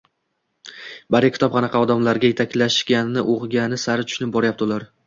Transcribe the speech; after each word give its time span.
Badiiy 1.15 1.33
kitob 1.35 1.53
qanaqa 1.57 1.83
olamlarga 1.85 2.33
yetaklashini 2.35 3.27
oʻqigani 3.37 3.85
sari 3.87 4.09
tushunib 4.11 4.39
boryapti 4.41 4.71
ular. 4.71 4.93